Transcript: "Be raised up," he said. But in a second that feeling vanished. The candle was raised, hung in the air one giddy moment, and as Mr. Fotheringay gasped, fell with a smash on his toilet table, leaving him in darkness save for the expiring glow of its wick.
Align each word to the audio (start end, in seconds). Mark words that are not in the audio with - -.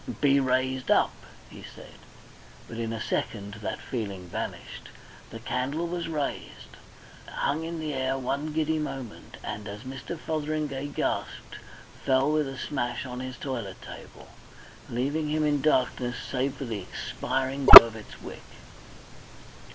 "Be 0.19 0.39
raised 0.39 0.89
up," 0.89 1.13
he 1.47 1.61
said. 1.75 1.99
But 2.67 2.79
in 2.79 2.91
a 2.91 2.99
second 2.99 3.59
that 3.61 3.79
feeling 3.79 4.27
vanished. 4.27 4.89
The 5.29 5.37
candle 5.37 5.85
was 5.85 6.07
raised, 6.07 6.77
hung 7.27 7.63
in 7.65 7.79
the 7.79 7.93
air 7.93 8.17
one 8.17 8.51
giddy 8.51 8.79
moment, 8.79 9.37
and 9.43 9.67
as 9.67 9.81
Mr. 9.81 10.17
Fotheringay 10.17 10.87
gasped, 10.87 11.57
fell 12.03 12.31
with 12.31 12.47
a 12.47 12.57
smash 12.57 13.05
on 13.05 13.19
his 13.19 13.37
toilet 13.37 13.79
table, 13.83 14.29
leaving 14.89 15.29
him 15.29 15.45
in 15.45 15.61
darkness 15.61 16.15
save 16.17 16.55
for 16.55 16.65
the 16.65 16.81
expiring 16.81 17.65
glow 17.67 17.85
of 17.85 17.95
its 17.95 18.19
wick. 18.23 18.41